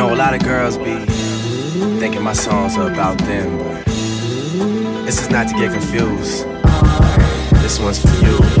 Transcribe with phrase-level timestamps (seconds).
[0.00, 0.94] know, a lot of girls be
[2.00, 3.84] thinking my songs are about them, but
[5.04, 6.46] this is not to get confused.
[7.62, 8.60] This one's for you.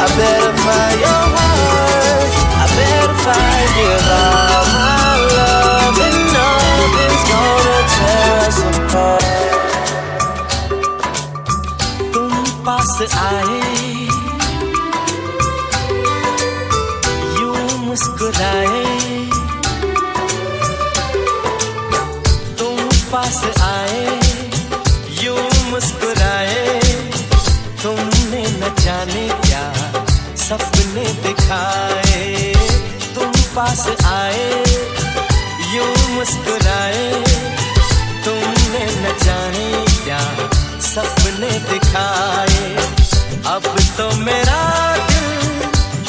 [0.00, 2.30] I better find your heart.
[2.62, 3.92] I better find you.
[4.18, 9.26] All my love and nothing's gonna tear us apart.
[12.14, 12.32] तुम
[12.66, 13.60] पास आए
[17.40, 18.84] यूँ मुस्कुराए
[22.58, 22.76] तुम
[23.12, 23.40] पास
[23.72, 24.06] आए
[25.22, 26.66] यूँ मुस्कुराए
[27.82, 29.27] तुमने न जाने
[30.48, 32.52] सपने दिखाए,
[33.14, 34.64] तुम पास आए,
[35.74, 37.10] यूँ मुस्कुराए,
[38.24, 39.66] तुमने न जाने
[40.04, 40.20] क्या
[40.86, 42.72] सपने दिखाए।
[43.46, 43.68] अब
[43.98, 44.62] तो मेरा
[45.10, 45.28] दिल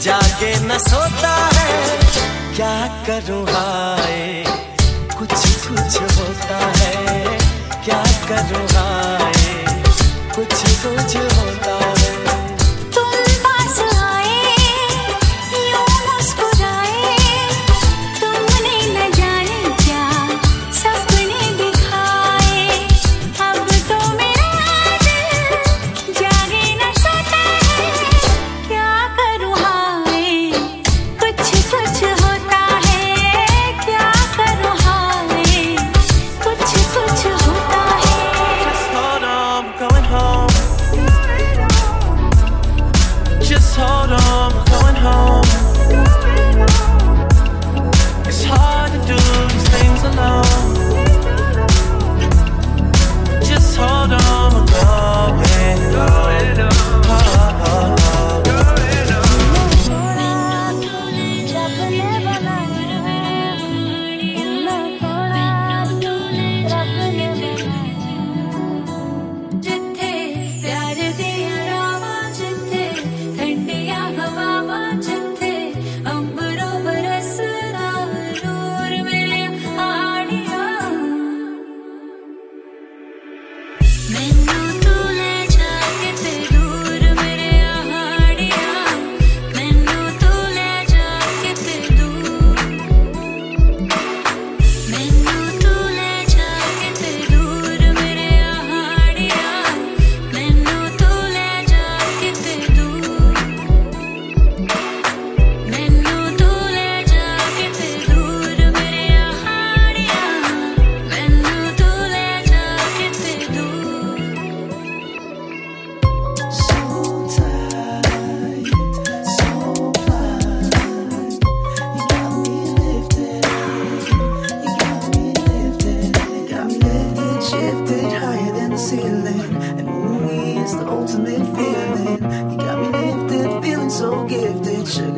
[0.00, 1.98] जागे न सोता है,
[2.56, 4.44] क्या करूँ हाय?
[5.18, 5.34] कुछ
[5.66, 7.38] कुछ होता है,
[7.84, 9.32] क्या करूँ हाय?
[10.34, 10.54] कुछ
[10.84, 12.29] कुछ होता है।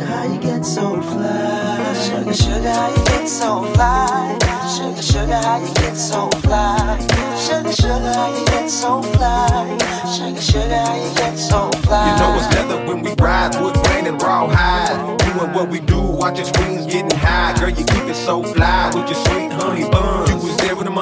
[0.00, 1.92] Sugar, how you get so fly?
[1.92, 4.38] Sugar, sugar, how you get so fly?
[4.74, 6.98] Sugar, sugar, how you get so fly?
[7.36, 9.78] Sugar, sugar, how you get so fly?
[10.16, 12.12] Sugar, sugar, how you get so fly?
[12.12, 15.18] You know it's leather when we ride, wood grain and raw hide.
[15.18, 17.54] Doing what we do, watching screens getting high.
[17.60, 20.09] Girl, you keep it so fly with your sweet honey buns.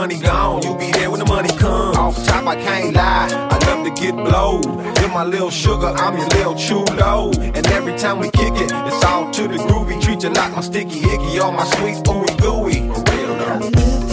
[0.01, 1.97] Money gone, you be there when the money come.
[1.97, 4.65] Off top, I can't lie, I love to get blowed.
[5.01, 7.33] You're my little sugar, I'm your little chulo.
[7.57, 10.01] And every time we kick it, it's all to the groovy.
[10.01, 12.79] Treat you like my sticky icky, all my sweet ooey gooey.
[12.95, 14.08] For real though.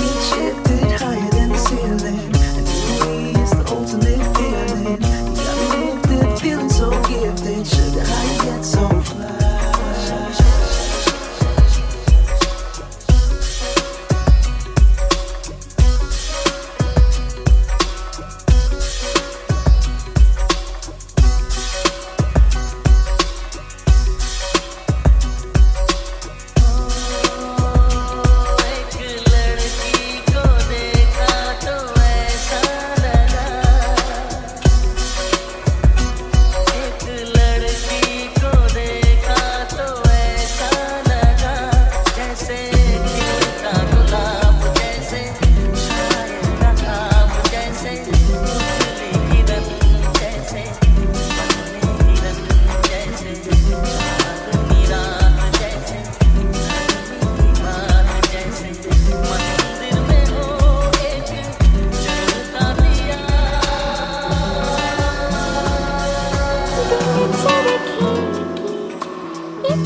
[69.76, 69.84] हर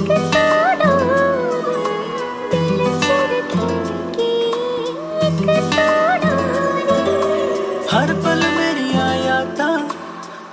[8.23, 9.69] पल मेरिया यादा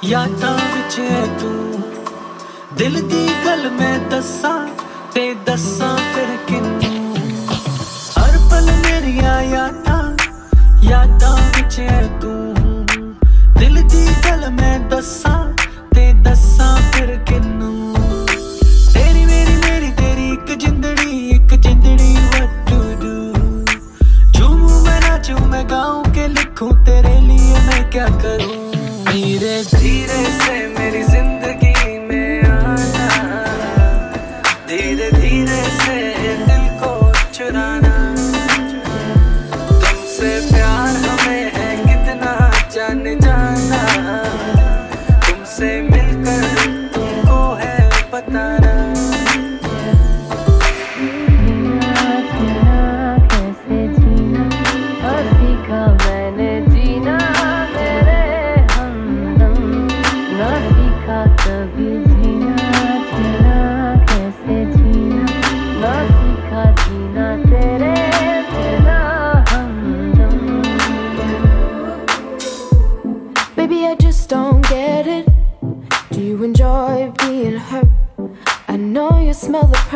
[0.05, 0.97] यादा बिच
[1.41, 1.51] तू।
[2.77, 4.55] दिल की गल मैं दसा
[5.15, 5.96] ते दसा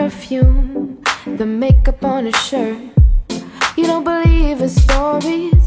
[0.00, 2.78] perfume, the makeup on his shirt.
[3.76, 5.64] You don't believe his stories.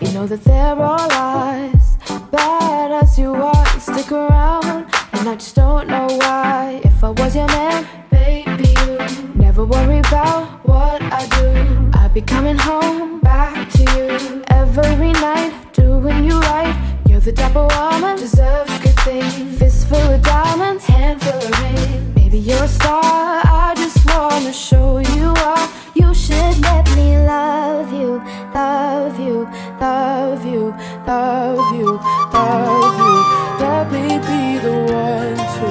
[0.00, 1.96] You know that they're all lies.
[2.30, 4.86] Bad as you are, you stick around.
[5.14, 6.80] And I just don't know why.
[6.84, 8.92] If I was your man, baby, you
[9.34, 11.50] never worry about what I do.
[11.98, 16.74] I'd be coming home back to you every night, doing you right.
[17.08, 19.58] You're the type of woman deserves good things.
[19.58, 22.15] Fistful of diamonds, hand full of rain.
[22.26, 23.02] Baby, you're a star.
[23.46, 25.68] I just wanna show you are.
[25.94, 28.20] You should let me love you,
[28.52, 29.46] love you,
[29.80, 30.74] love you,
[31.06, 32.00] love you,
[32.34, 33.14] love you.
[33.62, 35.68] Let me be the one to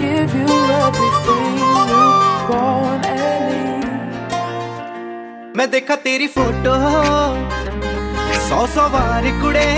[0.00, 0.48] give you
[0.86, 1.76] everything you
[2.52, 4.32] want and need.
[5.56, 6.74] मैं देखा तेरी photo
[8.48, 9.68] सौ सौ बार कुड़े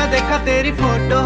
[0.00, 1.20] मैं देखा तेरी photo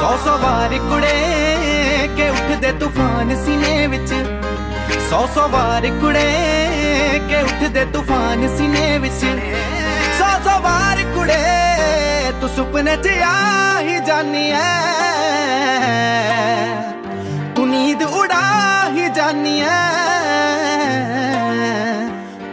[0.00, 4.14] ਸੌ ਸੌ ਵਾਰ ਕੁੜੇ ਕਿ ਉੱਠਦੇ ਤੂਫਾਨ ਸੀਨੇ ਵਿੱਚ।
[5.10, 6.32] ਸੌ ਸੌ ਵਾਰ ਕੁੜੇ
[7.28, 9.24] ਕਿ ਉੱਠਦੇ ਤੂਫਾਨ ਸੀਨੇ ਵਿੱਚ।
[10.18, 14.76] ਸੌ ਸੌ ਵਾਰ ਕੁੜੇ, ਤੂੰ ਸੁਪਨੇ 'ਚ ਆ ਹੀ ਜਾਨੀ ਐ।
[17.56, 18.42] ਤੂੰ ਨੀਂਦ ਉਡਾ
[18.88, 19.88] ਹੀ ਜਾਨੀ ਐ।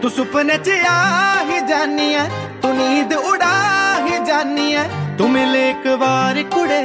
[0.01, 2.25] ਤੂੰ ਸੁਪਨੇ 'ਚ ਆ ਹੀ ਜਾਨੀ ਐ।
[2.61, 3.53] ਤੂੰ ਨੀਂਦ ਉਡਾ
[4.05, 4.83] ਹੀ ਜਾਨੀ ਐ।
[5.18, 6.82] ਤੂੰ ਮਿਲੇ ਇੱਕ ਵਾਰ ਕੁੜੇ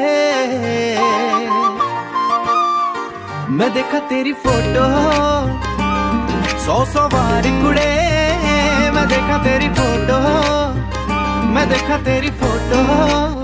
[3.49, 4.87] ਮੈਂ ਦੇਖਾ ਤੇਰੀ ਫੋਟੋ
[6.65, 7.87] ਸੌ ਸੌ ਵਾਰ ਕੁੜੇ
[8.93, 10.19] ਮੈਂ ਦੇਖਾ ਤੇਰੀ ਫੋਟੋ
[11.45, 13.36] ਮੈਂ ਦੇਖਾ ਤੇਰੀ ਫੋਟੋ प्यारा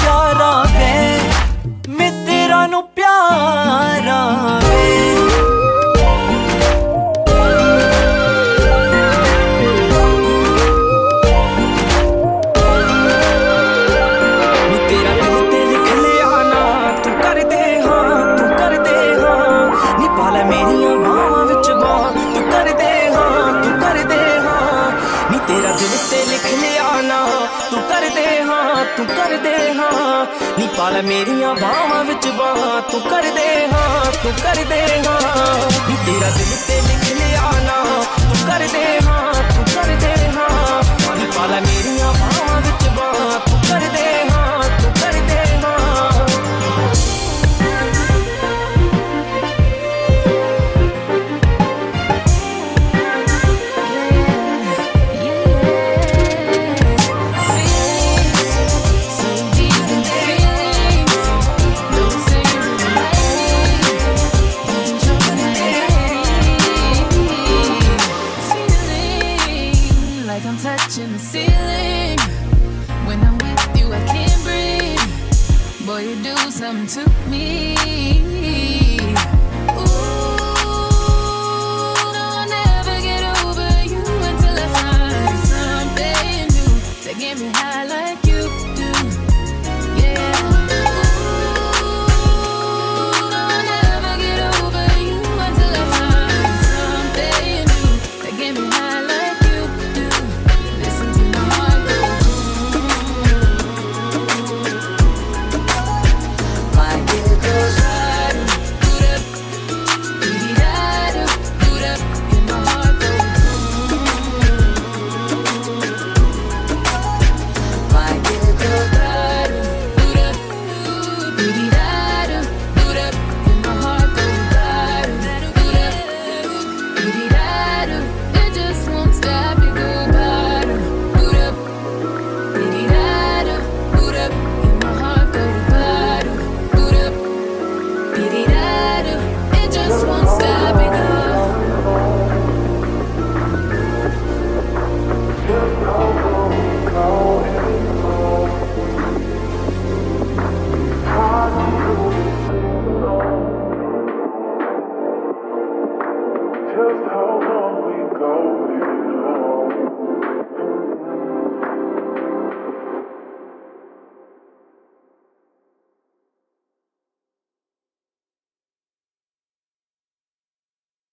[0.00, 0.51] प्यारा
[28.52, 30.26] ਹਾਂ, ਤੂੰ ਕਰਦੇ ਹਾਂ।
[30.58, 35.20] ਨੀ ਪਾਲ ਮੇਰੀਆਂ ਬਾਹਾਂ ਵਿੱਚ ਬਾਹਾਂ ਤੂੰ ਕਰਦੇ ਹਾਂ, ਤੂੰ ਕਰਦੇ ਹਾਂ।
[35.88, 37.76] ਨੀ ਤੇਰਾ ਦਿਲ ਤੇ ਲਿਖ ਲਿਆ ਨਾ,
[38.18, 44.11] ਤੂੰ ਕਰਦੇ ਹਾਂ, ਤੂੰ ਕਰਦੇ ਹਾਂ। ਨੀ ਪਾਲ ਮੇਰੀਆਂ ਬਾਹਾਂ ਵਿੱਚ ਬਾਹਾਂ ਤੂੰ ਕਰਦੇ